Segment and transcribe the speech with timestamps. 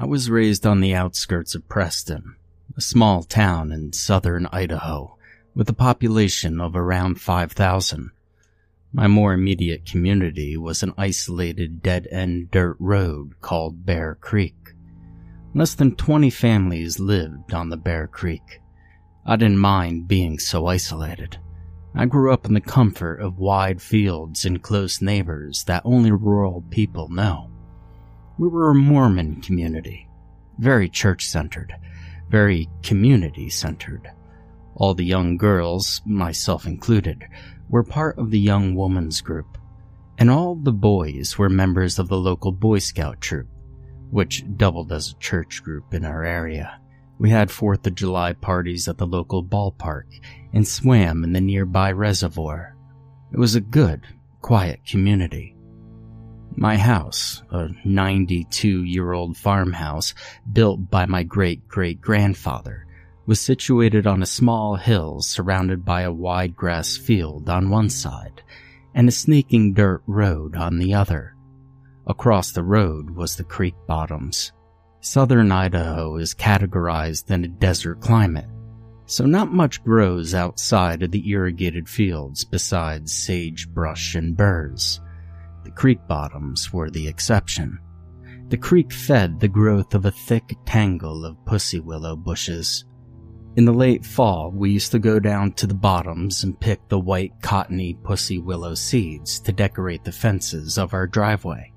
[0.00, 2.36] I was raised on the outskirts of Preston,
[2.74, 5.18] a small town in southern Idaho
[5.54, 8.10] with a population of around 5,000.
[8.94, 14.72] My more immediate community was an isolated dead end dirt road called Bear Creek.
[15.54, 18.62] Less than 20 families lived on the Bear Creek.
[19.26, 21.36] I didn't mind being so isolated.
[21.94, 26.64] I grew up in the comfort of wide fields and close neighbors that only rural
[26.70, 27.49] people know.
[28.40, 30.08] We were a Mormon community,
[30.56, 31.74] very church centered,
[32.30, 34.10] very community centered.
[34.76, 37.22] All the young girls, myself included,
[37.68, 39.58] were part of the young woman's group,
[40.16, 43.46] and all the boys were members of the local Boy Scout troop,
[44.10, 46.80] which doubled as a church group in our area.
[47.18, 50.18] We had 4th of July parties at the local ballpark
[50.54, 52.74] and swam in the nearby reservoir.
[53.34, 54.00] It was a good,
[54.40, 55.56] quiet community.
[56.56, 60.14] My house, a 92 year old farmhouse
[60.52, 62.86] built by my great great grandfather,
[63.26, 68.42] was situated on a small hill surrounded by a wide grass field on one side
[68.94, 71.34] and a sneaking dirt road on the other.
[72.06, 74.52] Across the road was the creek bottoms.
[75.00, 78.48] Southern Idaho is categorized in a desert climate,
[79.06, 85.00] so not much grows outside of the irrigated fields besides sagebrush and burrs.
[85.70, 87.78] The creek bottoms were the exception.
[88.48, 92.84] The creek fed the growth of a thick tangle of pussy willow bushes.
[93.54, 96.98] In the late fall, we used to go down to the bottoms and pick the
[96.98, 101.72] white cottony pussy willow seeds to decorate the fences of our driveway.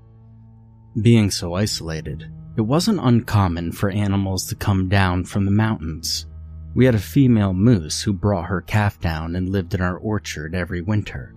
[1.00, 6.26] Being so isolated, it wasn't uncommon for animals to come down from the mountains.
[6.74, 10.56] We had a female moose who brought her calf down and lived in our orchard
[10.56, 11.32] every winter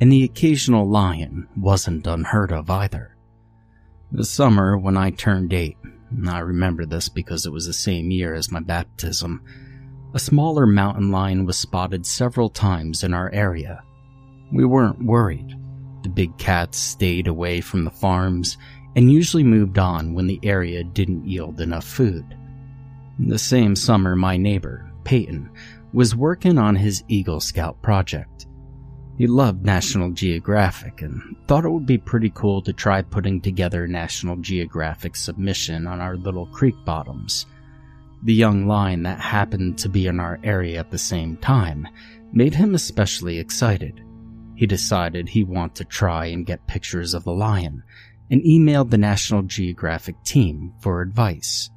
[0.00, 3.16] and the occasional lion wasn't unheard of either.
[4.12, 5.76] The summer when I turned eight,
[6.26, 9.42] I remember this because it was the same year as my baptism,
[10.14, 13.82] a smaller mountain lion was spotted several times in our area.
[14.50, 15.54] We weren't worried.
[16.02, 18.56] The big cats stayed away from the farms
[18.96, 22.24] and usually moved on when the area didn't yield enough food.
[23.18, 25.50] The same summer, my neighbor, Peyton,
[25.92, 28.47] was working on his Eagle Scout project.
[29.18, 33.82] He loved National Geographic and thought it would be pretty cool to try putting together
[33.82, 37.44] a National Geographic submission on our little creek bottoms.
[38.22, 41.88] The young lion that happened to be in our area at the same time
[42.32, 44.00] made him especially excited.
[44.54, 47.82] He decided he wanted to try and get pictures of the lion
[48.30, 51.70] and emailed the National Geographic team for advice.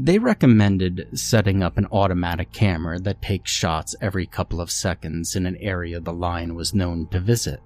[0.00, 5.44] They recommended setting up an automatic camera that takes shots every couple of seconds in
[5.44, 7.58] an area the lion was known to visit.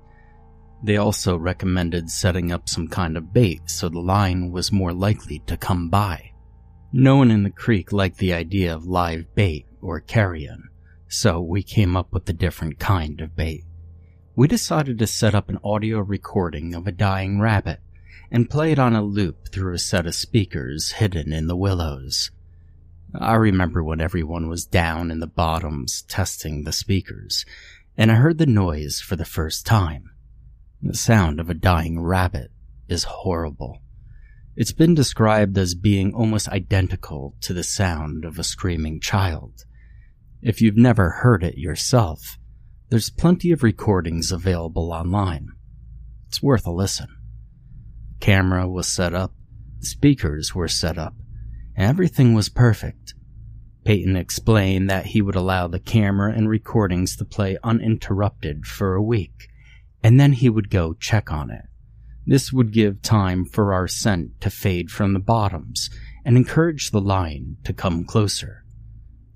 [0.83, 5.41] They also recommended setting up some kind of bait so the lion was more likely
[5.41, 6.33] to come by.
[6.91, 10.71] No one in the creek liked the idea of live bait or carrion,
[11.09, 13.65] so we came up with a different kind of bait.
[14.37, 17.81] We decided to set up an audio recording of a dying rabbit
[18.33, 22.31] and played on a loop through a set of speakers hidden in the willows.
[23.15, 27.45] I remember when everyone was down in the bottoms testing the speakers,
[27.95, 30.11] and I heard the noise for the first time.
[30.81, 32.51] The sound of a dying rabbit
[32.89, 33.83] is horrible.
[34.57, 39.67] It's been described as being almost identical to the sound of a screaming child.
[40.41, 42.39] If you've never heard it yourself,
[42.89, 45.49] there's plenty of recordings available online.
[46.29, 47.09] It's worth a listen
[48.23, 49.33] camera was set up,
[49.81, 51.13] speakers were set up,
[51.77, 53.15] and everything was perfect.
[53.85, 59.03] Peyton explained that he would allow the camera and recordings to play uninterrupted for a
[59.03, 59.49] week,
[60.05, 61.65] and then he would go check on it.
[62.25, 65.91] This would give time for our scent to fade from the bottoms
[66.25, 68.65] and encourage the lion to come closer.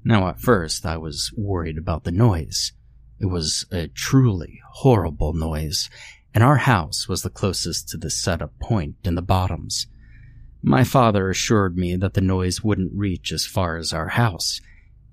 [0.04, 2.72] Now, at first, I was worried about the noise.
[3.18, 5.90] It was a truly horrible noise,
[6.36, 9.86] and our house was the closest to the setup point in the bottoms.
[10.62, 14.60] My father assured me that the noise wouldn't reach as far as our house,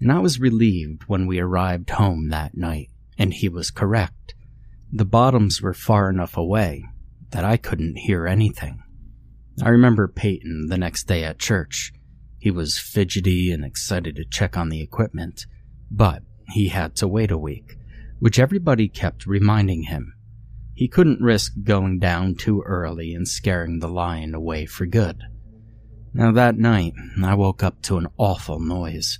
[0.01, 4.35] and I was relieved when we arrived home that night, and he was correct.
[4.91, 6.83] The bottoms were far enough away
[7.29, 8.83] that I couldn't hear anything.
[9.63, 11.93] I remember Peyton the next day at church.
[12.37, 15.45] He was fidgety and excited to check on the equipment,
[15.89, 17.77] but he had to wait a week,
[18.19, 20.15] which everybody kept reminding him.
[20.75, 25.21] He couldn't risk going down too early and scaring the lion away for good.
[26.13, 26.93] Now that night,
[27.23, 29.19] I woke up to an awful noise.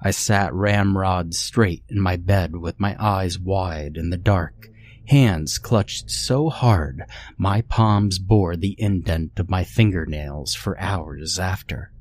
[0.00, 4.68] I sat ramrod straight in my bed with my eyes wide in the dark,
[5.06, 7.02] hands clutched so hard
[7.36, 11.92] my palms bore the indent of my fingernails for hours after.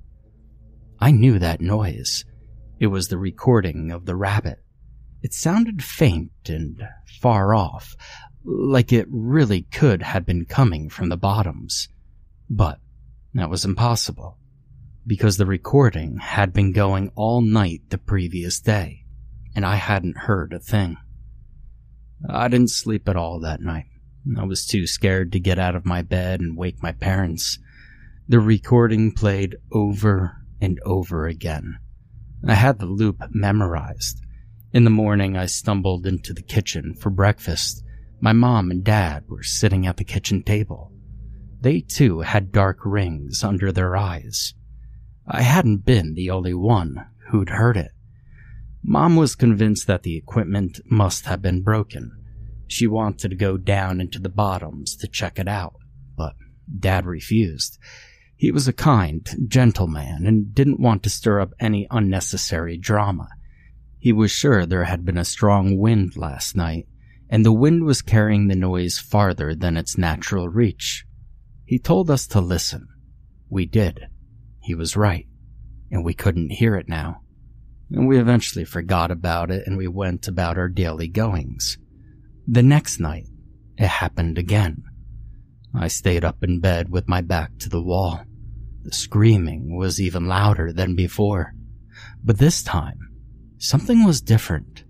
[1.00, 2.26] I knew that noise.
[2.80, 4.60] It was the recording of the rabbit.
[5.22, 6.82] It sounded faint and
[7.20, 7.96] far off,
[8.46, 11.90] like it really could have been coming from the bottoms.
[12.50, 12.80] But
[13.34, 14.38] that was impossible,
[15.06, 19.06] because the recording had been going all night the previous day,
[19.56, 20.98] and I hadn't heard a thing.
[22.30, 23.86] I didn't sleep at all that night.
[24.38, 27.60] I was too scared to get out of my bed and wake my parents.
[28.28, 31.78] The recording played over and over again.
[32.48, 34.22] I had the loop memorized.
[34.72, 37.84] In the morning, I stumbled into the kitchen for breakfast.
[38.26, 40.92] My mom and dad were sitting at the kitchen table.
[41.62, 44.56] They too had dark rings under their eyes.
[45.28, 47.92] I hadn't been the only one who'd heard it.
[48.84, 52.14] Mom was convinced that the equipment must have been broken.
[52.66, 55.76] She wanted to go down into the bottoms to check it out,
[56.18, 56.34] but
[56.80, 57.78] Dad refused.
[58.36, 63.28] He was a kind, gentle man and didn't want to stir up any unnecessary drama.
[64.00, 66.88] He was sure there had been a strong wind last night,
[67.30, 71.06] and the wind was carrying the noise farther than its natural reach.
[71.66, 72.88] He told us to listen.
[73.50, 74.08] We did.
[74.62, 75.28] He was right,
[75.92, 77.22] and we couldn't hear it now.
[77.92, 81.78] And we eventually forgot about it and we went about our daily goings.
[82.48, 83.28] The next night,
[83.78, 84.84] it happened again.
[85.74, 88.24] I stayed up in bed with my back to the wall.
[88.84, 91.54] The screaming was even louder than before.
[92.24, 93.00] But this time,
[93.58, 94.84] something was different.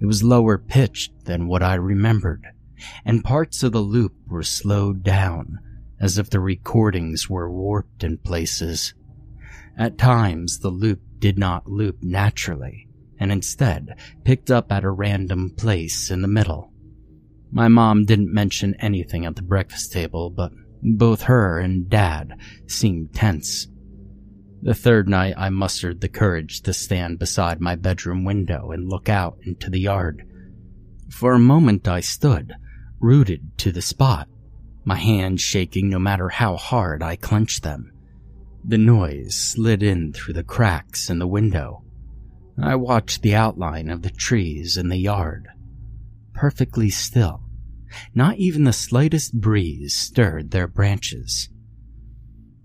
[0.00, 2.46] It was lower pitched than what I remembered,
[3.04, 5.58] and parts of the loop were slowed down
[6.00, 8.94] as if the recordings were warped in places.
[9.76, 12.88] At times, the loop did not loop naturally,
[13.18, 13.94] and instead
[14.24, 16.72] picked up at a random place in the middle.
[17.52, 20.52] My mom didn't mention anything at the breakfast table, but
[20.82, 22.32] both her and Dad
[22.66, 23.66] seemed tense.
[24.62, 29.08] The third night, I mustered the courage to stand beside my bedroom window and look
[29.08, 30.22] out into the yard.
[31.08, 32.54] For a moment, I stood,
[33.00, 34.28] rooted to the spot
[34.84, 37.92] my hands shaking no matter how hard I clenched them.
[38.64, 41.84] The noise slid in through the cracks in the window.
[42.60, 45.48] I watched the outline of the trees in the yard.
[46.34, 47.42] Perfectly still.
[48.14, 51.48] Not even the slightest breeze stirred their branches.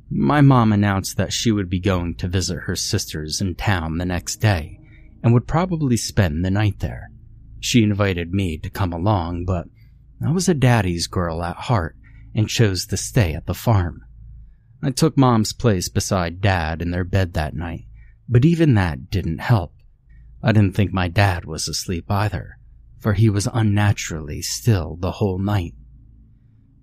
[0.09, 4.05] My mom announced that she would be going to visit her sisters in town the
[4.05, 4.79] next day
[5.23, 7.09] and would probably spend the night there.
[7.59, 9.67] She invited me to come along, but
[10.23, 11.97] I was a daddy's girl at heart
[12.35, 14.05] and chose to stay at the farm.
[14.83, 17.85] I took mom's place beside dad in their bed that night,
[18.29, 19.73] but even that didn't help.
[20.43, 22.59] I didn't think my dad was asleep either,
[22.99, 25.73] for he was unnaturally still the whole night.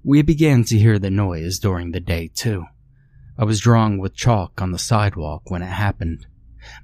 [0.02, 2.67] We began to hear the noise during the day too.
[3.39, 6.27] I was drawing with chalk on the sidewalk when it happened.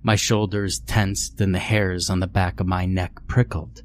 [0.02, 3.82] My shoulders tensed and the hairs on the back of my neck prickled.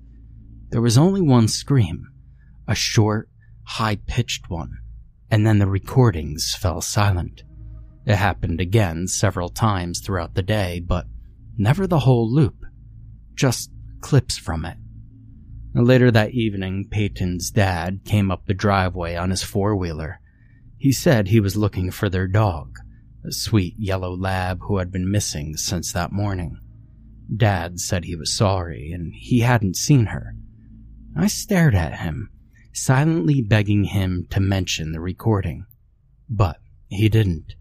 [0.70, 2.08] There was only one scream,
[2.67, 3.29] a short,
[3.63, 4.79] high pitched one,
[5.29, 7.43] and then the recordings fell silent.
[8.05, 11.05] It happened again several times throughout the day, but
[11.58, 12.65] never the whole loop,
[13.36, 14.77] just clips from it.
[15.75, 20.20] Later that evening, Peyton's dad came up the driveway on his four wheeler.
[20.83, 22.77] He said he was looking for their dog,
[23.23, 26.59] a sweet yellow lab who had been missing since that morning.
[27.33, 30.35] Dad said he was sorry and he hadn't seen her.
[31.15, 32.31] I stared at him,
[32.73, 35.65] silently begging him to mention the recording.
[36.29, 36.59] But
[36.89, 37.55] he didn't.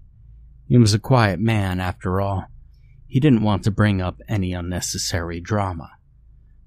[0.67, 2.47] He was a quiet man after all.
[3.07, 5.93] He didn't want to bring up any unnecessary drama.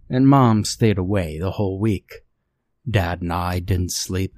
[0.09, 2.23] And Mom stayed away the whole week.
[2.89, 4.35] Dad and I didn't sleep,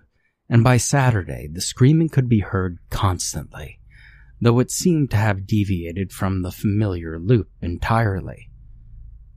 [0.49, 3.79] and by Saturday the screaming could be heard constantly,
[4.39, 8.49] though it seemed to have deviated from the familiar loop entirely.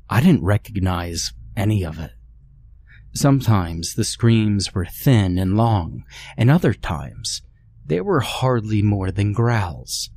[0.09, 2.13] I didn't recognize any of it.
[3.13, 6.05] Sometimes the screams were thin and long,
[6.37, 7.43] and other times
[7.85, 10.11] they were hardly more than growls.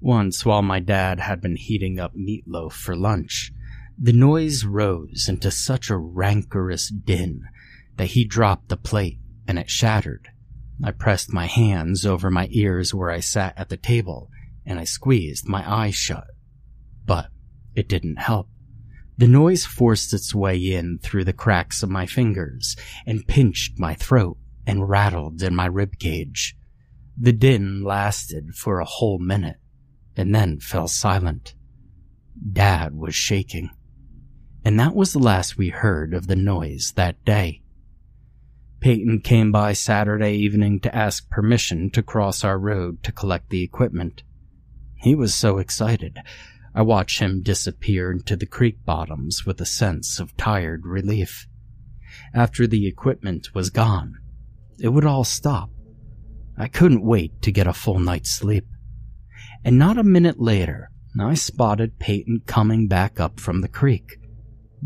[0.00, 3.52] Once, while my dad had been heating up meatloaf for lunch,
[3.98, 7.42] the noise rose into such a rancorous din
[7.96, 10.28] that he dropped the plate and it shattered.
[10.84, 14.30] I pressed my hands over my ears where I sat at the table
[14.64, 16.26] and I squeezed my eyes shut.
[17.04, 17.28] But
[17.74, 18.48] it didn't help.
[19.18, 22.76] The noise forced its way in through the cracks of my fingers
[23.06, 24.36] and pinched my throat
[24.66, 26.54] and rattled in my rib cage.
[27.18, 29.56] The din lasted for a whole minute
[30.16, 31.54] and then fell silent.
[32.52, 33.70] Dad was shaking.
[34.64, 37.62] And that was the last we heard of the noise that day.
[38.80, 43.62] Peyton came by Saturday evening to ask permission to cross our road to collect the
[43.62, 44.22] equipment.
[44.96, 46.18] He was so excited.
[46.74, 51.46] I watched him disappear into the creek bottoms with a sense of tired relief.
[52.34, 54.16] After the equipment was gone,
[54.78, 55.70] it would all stop.
[56.58, 58.66] I couldn't wait to get a full night's sleep.
[59.64, 60.90] And not a minute later,
[61.20, 64.18] I spotted Peyton coming back up from the creek.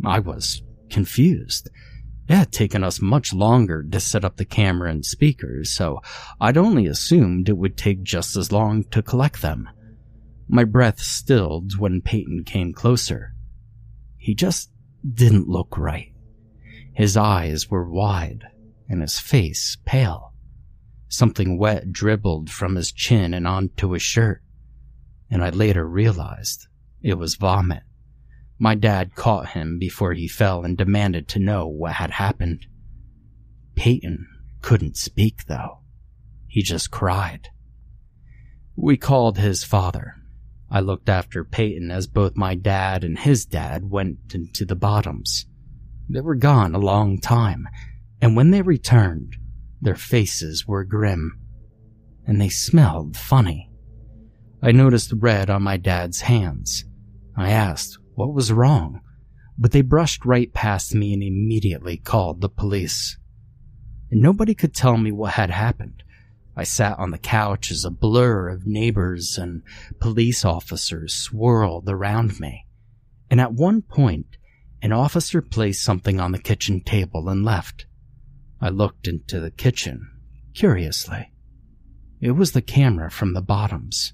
[0.05, 1.69] I was confused.
[2.31, 6.01] It had taken us much longer to set up the camera and speakers, so
[6.41, 9.69] I'd only assumed it would take just as long to collect them.
[10.47, 13.35] My breath stilled when Peyton came closer.
[14.17, 14.71] He just
[15.13, 16.13] didn't look right.
[16.95, 18.45] His eyes were wide
[18.89, 20.33] and his face pale.
[21.09, 24.41] Something wet dribbled from his chin and onto his shirt,
[25.29, 26.69] and I later realized
[27.03, 27.83] it was vomit.
[28.63, 32.67] My dad caught him before he fell and demanded to know what had happened.
[33.75, 34.29] Peyton
[34.61, 35.79] couldn't speak, though.
[36.47, 37.49] He just cried.
[38.77, 40.17] We called his father.
[40.71, 45.47] I looked after Peyton as both my dad and his dad went into the bottoms.
[46.11, 47.67] They were gone a long time,
[48.21, 49.37] and when they returned,
[49.81, 51.41] their faces were grim,
[52.27, 53.71] and they smelled funny.
[54.61, 56.85] I noticed red on my dad's hands.
[57.35, 59.01] I asked what was wrong,
[59.57, 63.17] but they brushed right past me and immediately called the police.
[64.11, 66.03] And nobody could tell me what had happened.
[66.55, 69.63] I sat on the couch as a blur of neighbors and
[70.01, 72.67] police officers swirled around me.
[73.31, 74.37] And at one point,
[74.83, 77.87] an officer placed something on the kitchen table and left.
[78.61, 80.11] I looked into the kitchen,
[80.53, 81.33] curiously.
[82.21, 84.13] It was the camera from the bottoms.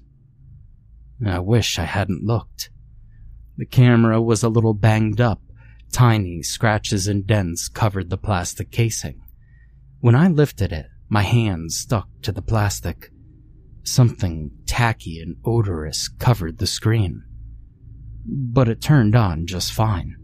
[1.25, 2.69] I wish I hadn't looked.
[3.57, 5.41] The camera was a little banged up.
[5.91, 9.21] Tiny scratches and dents covered the plastic casing.
[9.99, 13.11] When I lifted it, my hands stuck to the plastic.
[13.83, 17.23] Something tacky and odorous covered the screen.
[18.25, 20.17] But it turned on just fine.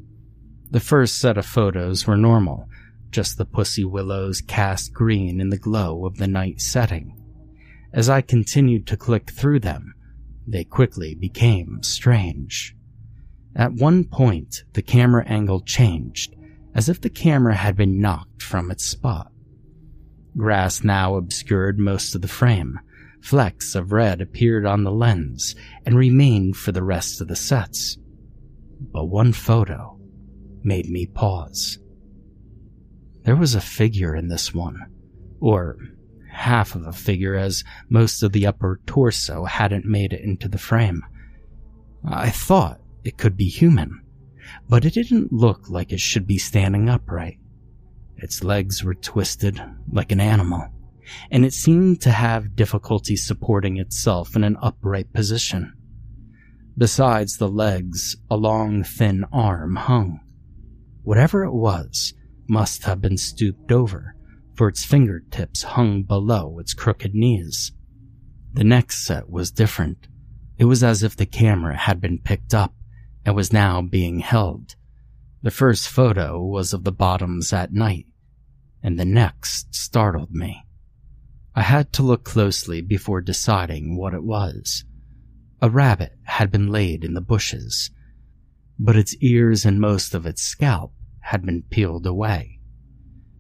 [0.70, 2.68] The first set of photos were normal,
[3.10, 7.18] just the pussy willows cast green in the glow of the night setting.
[7.94, 9.94] As I continued to click through them,
[10.46, 12.76] they quickly became strange.
[13.56, 16.36] At one point, the camera angle changed,
[16.74, 19.32] as if the camera had been knocked from its spot.
[20.36, 22.80] Grass now obscured most of the frame.
[23.22, 25.56] Flecks of red appeared on the lens
[25.86, 27.98] and remained for the rest of the sets.
[28.92, 30.00] But one photo
[30.64, 31.78] made me pause.
[33.24, 34.80] There was a figure in this one,
[35.40, 35.78] or
[36.32, 40.58] half of a figure as most of the upper torso hadn't made it into the
[40.58, 41.04] frame.
[42.04, 44.02] I thought it could be human,
[44.70, 47.40] but it didn't look like it should be standing upright.
[48.18, 50.68] Its legs were twisted like an animal,
[51.30, 55.74] and it seemed to have difficulty supporting itself in an upright position.
[56.78, 60.22] Besides the legs, a long, thin arm hung.
[61.04, 62.14] Whatever it was
[62.48, 64.16] must have been stooped over,
[64.56, 67.74] for its fingertips hung below its crooked knees.
[68.54, 70.08] The next set was different.
[70.58, 72.74] It was as if the camera had been picked up
[73.26, 74.76] and was now being held.
[75.42, 78.08] The first photo was of the bottoms at night,
[78.82, 80.66] and the next startled me.
[81.56, 84.86] I had to look closely before deciding what it was.
[85.62, 87.92] A rabbit had been laid in the bushes,
[88.80, 92.60] but its ears and most of its scalp had been peeled away.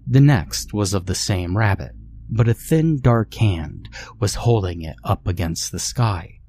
[0.07, 1.93] The next was of the same rabbit,
[2.29, 6.39] but a thin dark hand was holding it up against the sky.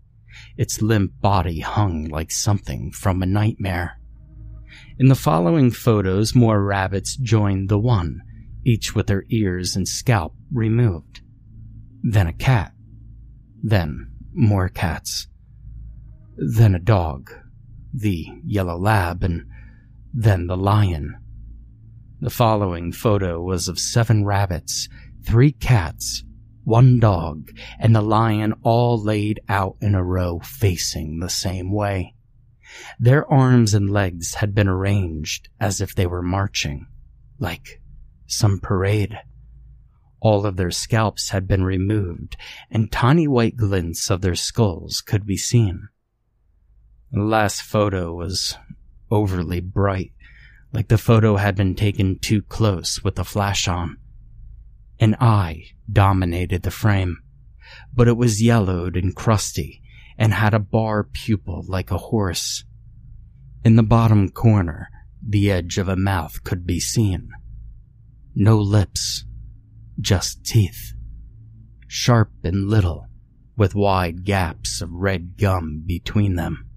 [0.57, 3.99] Its limp body hung like something from a nightmare.
[4.99, 8.21] In the following photos, more rabbits joined the one,
[8.65, 11.21] each with their ears and scalp removed.
[12.03, 12.73] Then a cat.
[13.63, 15.27] Then more cats.
[16.37, 17.33] Then a dog,
[17.93, 19.47] the yellow lab, and
[20.13, 21.17] then the lion.
[22.21, 24.89] The following photo was of seven rabbits,
[25.25, 26.25] three cats,
[26.65, 32.15] one dog, and the lion all laid out in a row facing the same way.
[32.99, 36.87] Their arms and legs had been arranged as if they were marching,
[37.39, 37.81] like
[38.27, 39.19] some parade.
[40.21, 42.37] All of their scalps had been removed,
[42.71, 45.89] and tiny white glints of their skulls could be seen.
[47.13, 48.57] The last photo was
[49.11, 50.13] overly bright,
[50.73, 53.99] like the photo had been taken too close with the flash on.
[55.01, 57.19] An eye dominated the frame,
[57.93, 59.83] but it was yellowed and crusty
[60.17, 62.65] and had a bar pupil like a horse.
[63.65, 64.89] In the bottom corner,
[65.27, 67.31] the edge of a mouth could be seen.
[68.35, 69.25] No lips,
[70.01, 70.93] just teeth.
[71.87, 73.07] Sharp and little,
[73.57, 76.69] with wide gaps of red gum between them.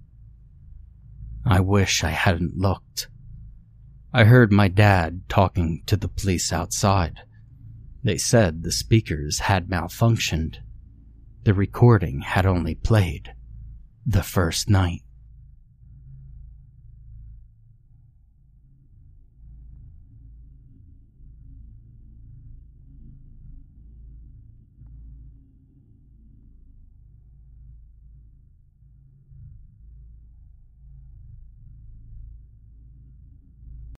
[1.44, 3.08] I wish I hadn't looked.
[4.12, 7.20] I heard my dad talking to the police outside.
[8.08, 10.60] They said the speakers had malfunctioned.
[11.44, 13.34] The recording had only played
[14.06, 15.02] the first night.